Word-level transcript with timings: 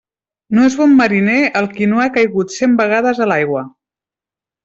No 0.59 0.61
és 0.69 0.77
bon 0.79 0.95
mariner 1.01 1.35
el 1.61 1.67
qui 1.75 1.89
no 1.91 2.01
ha 2.05 2.09
caigut 2.17 2.57
cent 2.57 2.75
vegades 2.81 3.23
a 3.27 3.31
l'aigua. 3.35 3.65